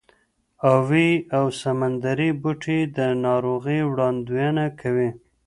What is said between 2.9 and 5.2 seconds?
د ناروغۍ وړاندوینه کوي.